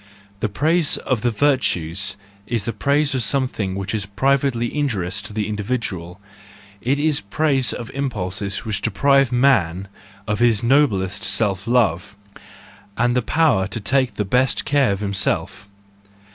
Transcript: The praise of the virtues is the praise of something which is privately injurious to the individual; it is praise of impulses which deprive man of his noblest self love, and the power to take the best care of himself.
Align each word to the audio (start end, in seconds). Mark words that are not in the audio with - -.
The 0.39 0.49
praise 0.49 0.97
of 0.97 1.21
the 1.21 1.29
virtues 1.29 2.17
is 2.47 2.65
the 2.65 2.73
praise 2.73 3.13
of 3.13 3.21
something 3.21 3.75
which 3.75 3.93
is 3.93 4.07
privately 4.07 4.75
injurious 4.75 5.21
to 5.21 5.31
the 5.31 5.47
individual; 5.47 6.19
it 6.81 6.97
is 6.99 7.21
praise 7.21 7.71
of 7.71 7.91
impulses 7.93 8.65
which 8.65 8.81
deprive 8.81 9.31
man 9.31 9.89
of 10.27 10.39
his 10.39 10.63
noblest 10.63 11.23
self 11.23 11.67
love, 11.67 12.15
and 12.97 13.15
the 13.15 13.21
power 13.21 13.67
to 13.67 13.79
take 13.79 14.15
the 14.15 14.25
best 14.25 14.65
care 14.65 14.91
of 14.91 15.01
himself. 15.01 15.69